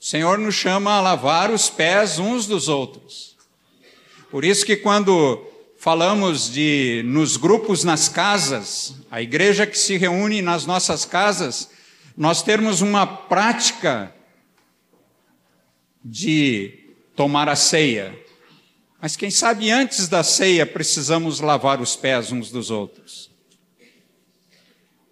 [0.00, 3.36] O Senhor nos chama a lavar os pés uns dos outros.
[4.30, 5.46] Por isso que quando
[5.84, 11.68] falamos de nos grupos nas casas, a igreja que se reúne nas nossas casas,
[12.16, 14.10] nós termos uma prática
[16.02, 16.72] de
[17.14, 18.18] tomar a ceia.
[18.98, 23.30] Mas quem sabe antes da ceia precisamos lavar os pés uns dos outros,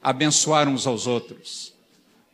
[0.03, 1.75] abençoar uns aos outros,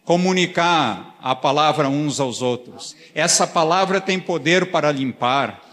[0.05, 2.94] comunicar a palavra uns aos outros.
[3.16, 5.67] Essa palavra tem poder para limpar.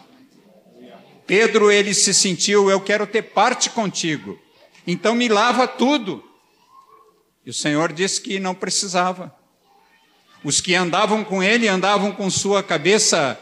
[1.27, 4.39] Pedro, ele se sentiu, eu quero ter parte contigo.
[4.85, 6.23] Então me lava tudo.
[7.45, 9.35] E o Senhor disse que não precisava.
[10.43, 13.39] Os que andavam com ele andavam com sua cabeça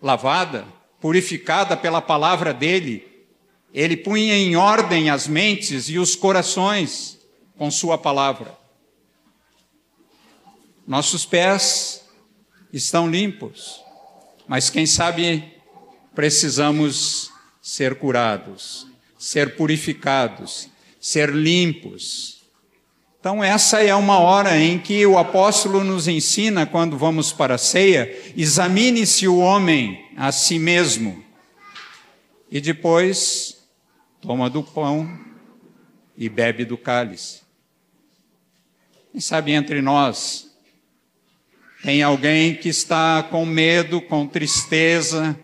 [0.00, 0.66] lavada,
[1.00, 3.26] purificada pela palavra dele.
[3.72, 7.18] Ele punha em ordem as mentes e os corações
[7.58, 8.56] com sua palavra.
[10.86, 12.04] Nossos pés
[12.72, 13.80] estão limpos,
[14.46, 15.53] mas quem sabe
[16.14, 18.86] precisamos ser curados,
[19.18, 20.68] ser purificados,
[21.00, 22.34] ser limpos
[23.24, 27.58] então, essa é uma hora em que o apóstolo nos ensina, quando vamos para a
[27.58, 31.24] ceia, examine-se o homem a si mesmo.
[32.50, 33.66] E depois,
[34.20, 35.08] toma do pão
[36.18, 37.40] e bebe do cálice.
[39.10, 40.54] Quem sabe entre nós
[41.82, 45.34] tem alguém que está com medo, com tristeza,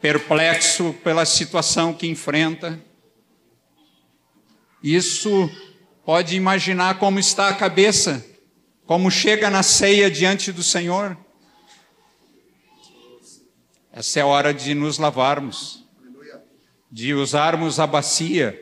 [0.00, 2.78] perplexo pela situação que enfrenta.
[4.82, 5.50] Isso
[6.08, 8.24] Pode imaginar como está a cabeça,
[8.86, 11.14] como chega na ceia diante do Senhor.
[13.92, 15.84] Essa é a hora de nos lavarmos,
[16.90, 18.58] de usarmos a bacia,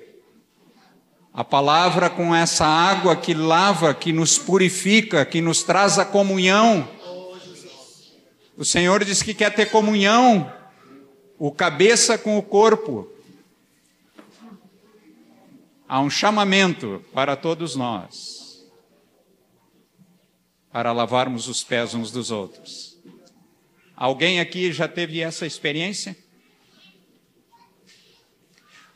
[1.33, 6.88] a palavra com essa água que lava, que nos purifica, que nos traz a comunhão.
[8.57, 10.53] O Senhor diz que quer ter comunhão,
[11.38, 13.11] o cabeça com o corpo
[15.88, 18.46] há um chamamento para todos nós
[20.77, 22.99] para lavarmos os pés uns dos outros.
[23.96, 26.14] Alguém aqui já teve essa experiência?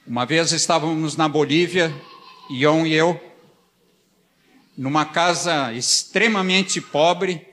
[0.06, 1.90] Uma vez estávamos na Bolívia,
[2.50, 3.18] Ion e eu,
[4.76, 7.48] numa casa extremamente pobre,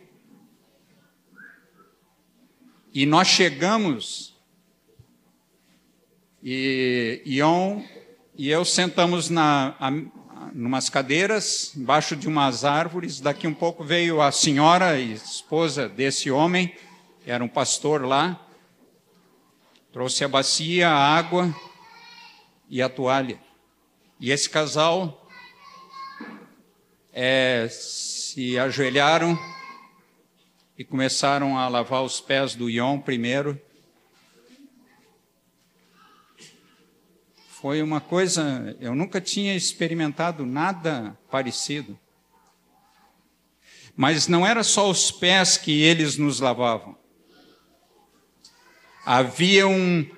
[2.93, 4.36] e nós chegamos,
[6.49, 7.81] e Ion
[8.37, 9.91] e eu sentamos na, a,
[10.53, 13.19] numas cadeiras, embaixo de umas árvores.
[13.19, 16.73] Daqui um pouco veio a senhora e esposa desse homem,
[17.25, 18.41] era um pastor lá,
[19.91, 21.53] trouxe a bacia, a água
[22.69, 23.37] e a toalha.
[24.17, 25.29] E esse casal
[27.11, 29.37] é, se ajoelharam
[30.77, 33.59] e começaram a lavar os pés do Ion primeiro
[37.67, 41.99] Foi uma coisa, eu nunca tinha experimentado nada parecido.
[43.93, 46.97] Mas não era só os pés que eles nos lavavam.
[49.05, 50.09] Havia um,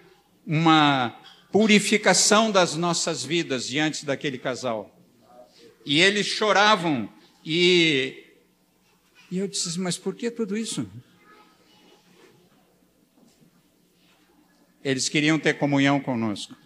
[0.46, 1.20] uma
[1.52, 4.96] purificação das nossas vidas diante daquele casal.
[5.84, 7.12] E eles choravam
[7.44, 8.28] e
[9.32, 10.88] e eu disse, mas por que tudo isso?
[14.84, 16.59] Eles queriam ter comunhão conosco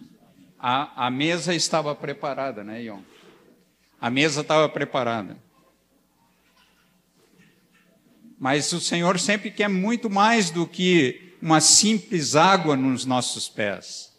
[0.66, 3.00] a, a mesa estava preparada, né, Ion?
[4.00, 5.36] A mesa estava preparada.
[8.38, 14.10] Mas o Senhor sempre quer muito mais do que uma simples água nos nossos pés.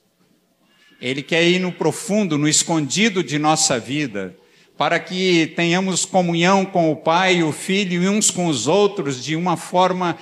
[1.01, 4.37] Ele quer ir no profundo, no escondido de nossa vida,
[4.77, 9.23] para que tenhamos comunhão com o Pai e o Filho e uns com os outros
[9.23, 10.15] de uma forma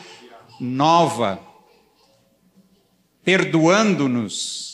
[0.57, 1.38] nova,
[3.26, 4.72] perdoando-nos,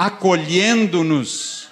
[0.00, 1.68] acolhendo-nos,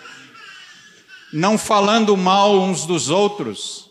[1.32, 3.90] não falando mal uns dos outros.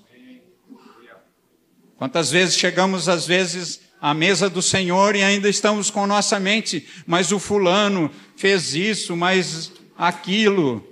[1.95, 6.87] Quantas vezes chegamos, às vezes, à mesa do Senhor e ainda estamos com nossa mente,
[7.07, 10.87] mas o fulano fez isso, mas aquilo.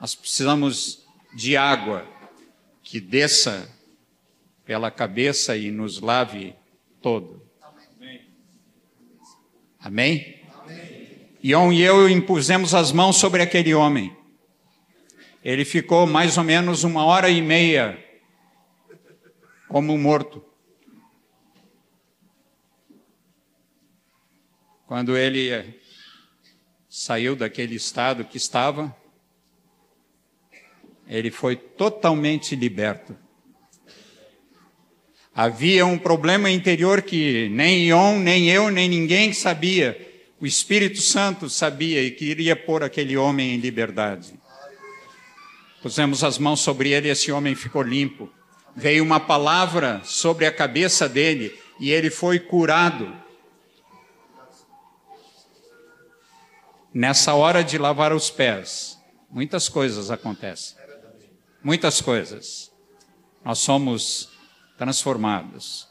[0.00, 2.04] Nós precisamos de água
[2.82, 3.70] que desça
[4.64, 6.56] pela cabeça e nos lave
[7.00, 7.40] todo.
[9.78, 10.43] Amém?
[11.46, 14.16] Ion e eu impusemos as mãos sobre aquele homem.
[15.44, 18.02] Ele ficou mais ou menos uma hora e meia
[19.68, 20.42] como morto.
[24.86, 25.78] Quando ele
[26.88, 28.96] saiu daquele estado que estava,
[31.06, 33.14] ele foi totalmente liberto.
[35.34, 40.13] Havia um problema interior que nem Ion, nem eu, nem ninguém sabia.
[40.44, 44.38] O Espírito Santo sabia e queria pôr aquele homem em liberdade.
[45.80, 48.30] Pusemos as mãos sobre ele e esse homem ficou limpo.
[48.76, 53.10] Veio uma palavra sobre a cabeça dele e ele foi curado.
[56.92, 58.98] Nessa hora de lavar os pés,
[59.30, 60.76] muitas coisas acontecem.
[61.62, 62.70] Muitas coisas.
[63.42, 64.28] Nós somos
[64.76, 65.88] transformados.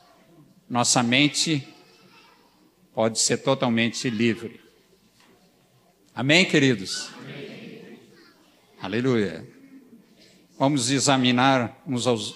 [0.70, 1.68] Nossa mente
[2.94, 4.62] pode ser totalmente livre.
[6.14, 7.10] Amém, queridos?
[7.18, 8.00] Amém.
[8.80, 9.48] Aleluia.
[10.60, 12.36] Vamos examinar uns aos,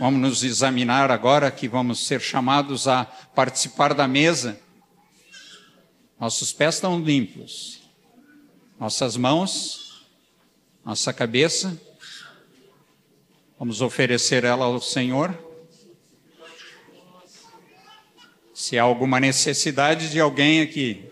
[0.00, 4.60] vamos nos examinar agora que vamos ser chamados a participar da mesa.
[6.18, 7.80] Nossos pés estão limpos.
[8.78, 10.04] Nossas mãos,
[10.84, 11.80] nossa cabeça,
[13.56, 15.51] vamos oferecer ela ao Senhor.
[18.62, 21.04] Se há alguma necessidade de alguém aqui.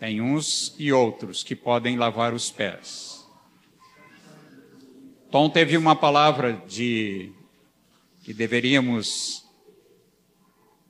[0.00, 3.24] Tem uns e outros que podem lavar os pés.
[5.30, 7.30] Tom teve uma palavra de
[8.24, 9.46] que deveríamos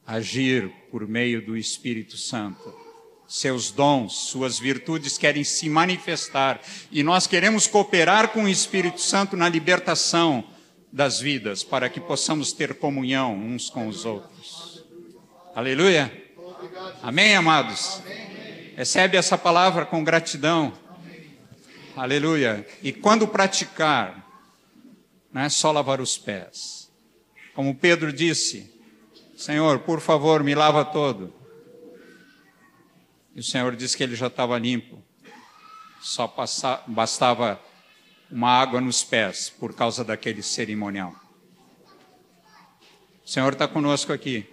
[0.06, 2.74] agir por meio do Espírito Santo.
[3.28, 9.36] Seus dons, suas virtudes querem se manifestar e nós queremos cooperar com o Espírito Santo
[9.36, 10.55] na libertação
[10.96, 14.82] das vidas, para que possamos ter comunhão uns com os outros.
[15.54, 16.10] Aleluia.
[17.02, 18.00] Amém, amados?
[18.74, 20.72] Recebe essa palavra com gratidão.
[21.94, 22.66] Aleluia.
[22.82, 24.26] E quando praticar,
[25.30, 26.90] não é só lavar os pés.
[27.54, 28.74] Como Pedro disse,
[29.36, 31.30] Senhor, por favor, me lava todo.
[33.34, 35.04] E o Senhor disse que ele já estava limpo.
[36.00, 37.60] Só passava, bastava
[38.30, 41.14] uma água nos pés por causa daquele cerimonial.
[43.24, 44.46] O Senhor está conosco aqui.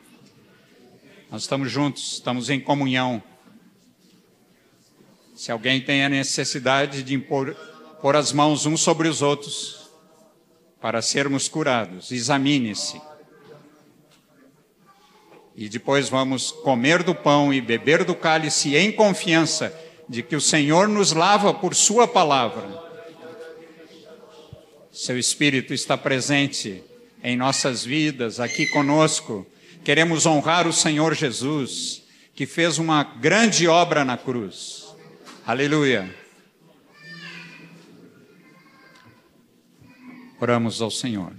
[1.31, 3.21] Nós estamos juntos, estamos em comunhão.
[5.35, 7.55] Se alguém tem a necessidade de impor,
[8.01, 9.89] pôr as mãos uns sobre os outros
[10.79, 13.01] para sermos curados, examine-se.
[15.55, 19.73] E depois vamos comer do pão e beber do cálice em confiança
[20.09, 22.82] de que o Senhor nos lava por Sua palavra
[24.93, 26.83] seu Espírito está presente
[27.23, 29.43] em nossas vidas, aqui conosco.
[29.83, 32.03] Queremos honrar o Senhor Jesus,
[32.35, 34.85] que fez uma grande obra na cruz.
[35.47, 36.15] Aleluia.
[40.39, 41.33] Oramos ao Senhor.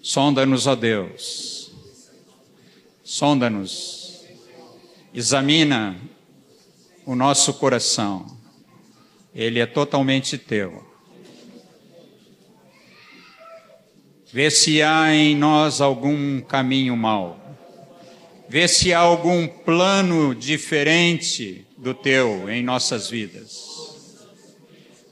[0.00, 1.72] Sonda-nos, ó Deus.
[3.02, 4.24] Sonda-nos.
[5.12, 6.00] Examina
[7.04, 8.43] o nosso coração
[9.34, 10.84] ele é totalmente teu.
[14.32, 17.40] Vê se há em nós algum caminho mau.
[18.48, 23.64] Vê se há algum plano diferente do teu em nossas vidas.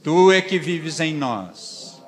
[0.02, 2.00] Tu é que vives em nós.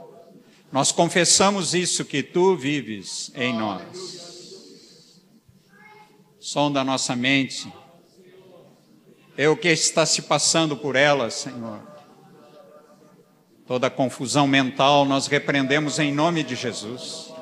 [0.73, 4.15] Nós confessamos isso que tu vives em nós.
[6.41, 7.73] Sonda a nossa mente.
[9.37, 11.94] É o que está se passando por ela, Senhor
[13.67, 17.33] Toda confusão mental nós repreendemos em nome de Jesus.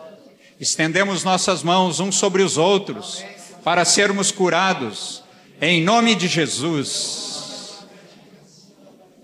[0.61, 3.25] Estendemos nossas mãos uns sobre os outros
[3.65, 5.23] para sermos curados
[5.61, 7.85] em nome de Jesus.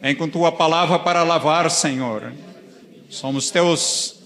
[0.00, 2.32] Vem com tua palavra para lavar, Senhor.
[3.08, 4.18] Somos teus.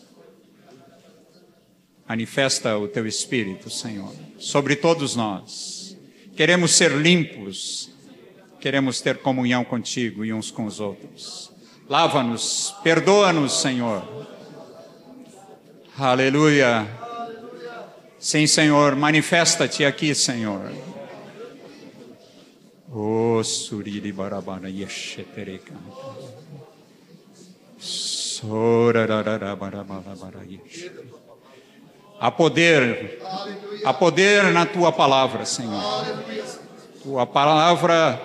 [2.08, 5.96] Manifesta o teu espírito, Senhor, sobre todos nós.
[6.36, 7.90] Queremos ser limpos,
[8.60, 11.51] queremos ter comunhão contigo e uns com os outros.
[11.92, 14.02] Lava-nos, perdoa-nos, Senhor.
[15.98, 16.88] Aleluia.
[18.18, 20.72] Sim, Senhor, manifesta-te aqui, Senhor.
[22.90, 25.74] O suriri barabara yeshetereka.
[32.18, 33.22] Há poder,
[33.84, 36.06] há poder na tua palavra, Senhor.
[37.02, 38.18] Tua palavra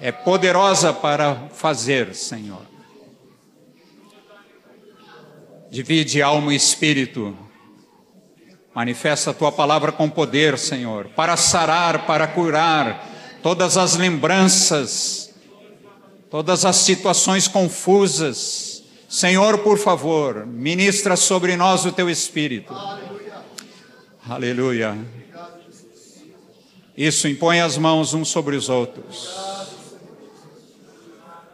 [0.00, 2.74] é poderosa para fazer, Senhor.
[5.76, 7.36] Divide alma e espírito.
[8.74, 13.06] Manifesta a tua palavra com poder, Senhor, para sarar, para curar
[13.42, 15.34] todas as lembranças,
[16.30, 18.84] todas as situações confusas.
[19.06, 22.72] Senhor, por favor, ministra sobre nós o teu espírito.
[22.72, 23.34] Aleluia.
[24.26, 24.98] Aleluia.
[26.96, 29.28] Isso, impõe as mãos uns sobre os outros.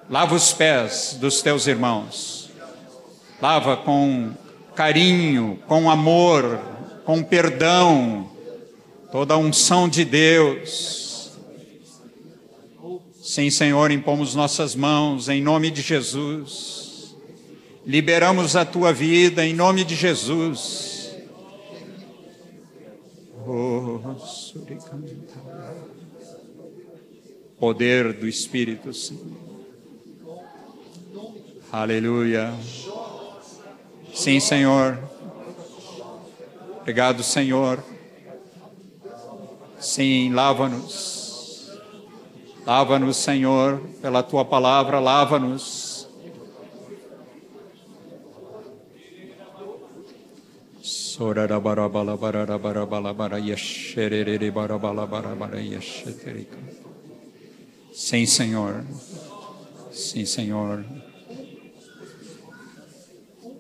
[0.09, 2.42] Lava os pés dos teus irmãos.
[3.43, 4.33] Lava com
[4.77, 6.61] carinho, com amor,
[7.05, 8.31] com perdão,
[9.11, 11.33] toda a unção de Deus.
[13.21, 17.17] Sim, Senhor, impomos nossas mãos em nome de Jesus.
[17.85, 21.13] Liberamos a tua vida em nome de Jesus.
[23.45, 23.99] Oh,
[27.59, 29.37] Poder do Espírito Santo.
[31.73, 32.55] Aleluia.
[34.15, 34.99] Sim, Senhor.
[36.81, 37.83] Obrigado, Senhor.
[39.81, 41.71] Sim, lava-nos.
[42.67, 46.09] Lava-nos, Senhor, pela tua palavra, lava-nos.
[57.93, 58.85] Sim, Senhor.
[59.93, 60.85] Sim, Senhor.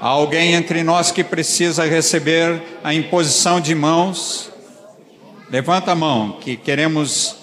[0.00, 4.50] Há alguém entre nós que precisa receber a imposição de mãos?
[5.50, 7.36] Levanta a mão que queremos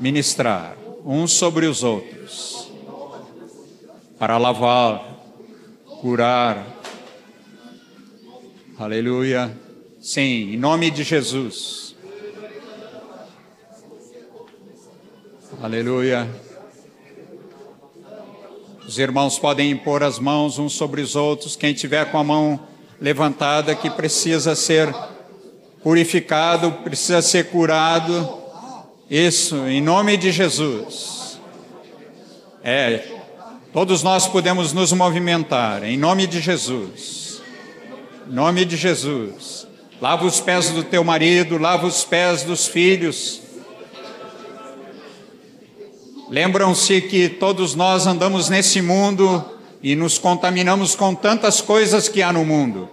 [0.00, 2.70] ministrar uns sobre os outros
[4.18, 5.04] para lavar,
[6.00, 6.66] curar.
[8.78, 9.68] Aleluia
[10.00, 11.94] Sim, em nome de Jesus.
[15.60, 16.47] Aleluia.
[18.88, 21.54] Os irmãos podem impor as mãos uns sobre os outros.
[21.54, 22.58] Quem tiver com a mão
[22.98, 24.90] levantada que precisa ser
[25.82, 28.26] purificado, precisa ser curado.
[29.10, 31.38] Isso, em nome de Jesus.
[32.64, 33.04] É,
[33.74, 37.42] todos nós podemos nos movimentar, em nome de Jesus.
[38.26, 39.68] Em nome de Jesus.
[40.00, 43.42] Lava os pés do teu marido, lava os pés dos filhos.
[46.30, 49.42] Lembram-se que todos nós andamos nesse mundo
[49.82, 52.88] e nos contaminamos com tantas coisas que há no mundo.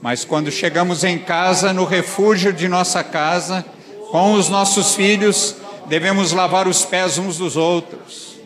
[0.00, 3.64] Mas quando chegamos em casa, no refúgio de nossa casa,
[4.10, 5.56] com os nossos filhos,
[5.86, 8.36] devemos lavar os pés uns dos outros.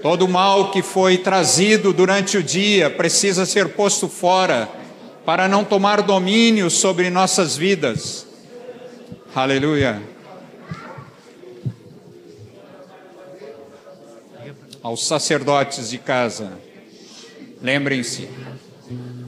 [0.00, 4.68] Todo mal que foi trazido durante o dia precisa ser posto fora
[5.26, 8.26] para não tomar domínio sobre nossas vidas.
[9.34, 10.17] Aleluia.
[14.88, 16.50] Aos sacerdotes de casa,
[17.60, 18.26] lembrem-se,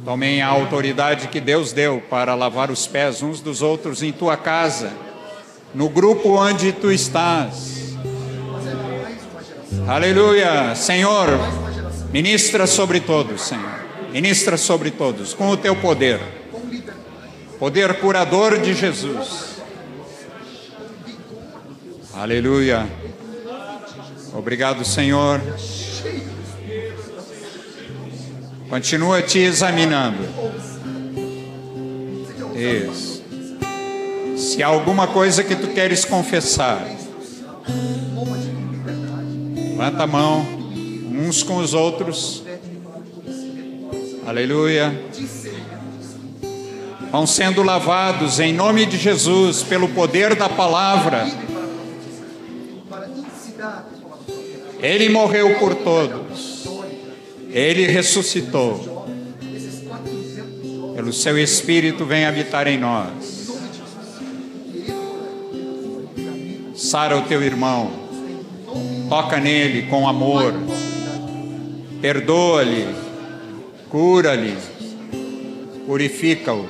[0.07, 4.39] tomem a autoridade que Deus deu para lavar os pés uns dos outros em tua
[4.39, 4.91] casa,
[5.75, 7.95] no grupo onde tu estás.
[9.87, 10.75] Aleluia.
[10.75, 11.29] Senhor,
[12.11, 13.81] ministra sobre todos, Senhor.
[14.13, 16.21] Ministra sobre todos com o teu poder,
[17.59, 19.61] poder curador de Jesus.
[22.15, 23.10] Aleluia.
[24.33, 25.41] Obrigado, Senhor.
[28.69, 30.19] Continua te examinando.
[32.55, 33.23] Isso.
[34.37, 36.87] Se há alguma coisa que tu queres confessar,
[39.57, 40.47] levanta a mão,
[41.13, 42.43] uns com os outros.
[44.27, 44.95] Aleluia.
[47.11, 51.27] Vão sendo lavados em nome de Jesus pelo poder da palavra.
[54.83, 56.67] Ele morreu por todos.
[57.51, 59.07] Ele ressuscitou.
[60.95, 63.51] Pelo seu Espírito vem habitar em nós.
[66.75, 67.91] Sara o teu irmão.
[69.09, 70.55] Toca nele com amor.
[72.01, 72.87] Perdoa-lhe.
[73.89, 74.57] Cura-lhe.
[75.87, 76.67] Purifica-o.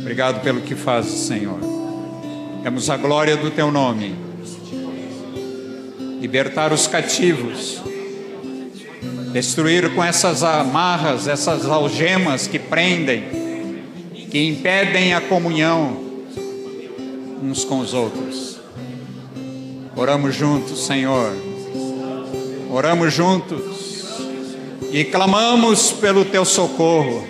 [0.00, 1.58] Obrigado pelo que fazes, Senhor.
[2.62, 4.25] Temos a glória do teu nome.
[6.20, 7.80] Libertar os cativos.
[9.32, 13.24] Destruir com essas amarras, essas algemas que prendem,
[14.30, 16.04] que impedem a comunhão
[17.42, 18.58] uns com os outros.
[19.94, 21.32] Oramos juntos, Senhor.
[22.70, 24.04] Oramos juntos
[24.92, 27.26] e clamamos pelo teu socorro.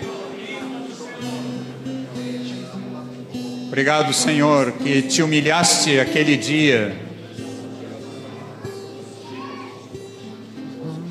[3.67, 7.06] Obrigado, Senhor, que te humilhaste aquele dia.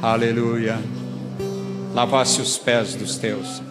[0.06, 0.78] Aleluia.
[1.96, 3.65] Lavasse os pés dos teus.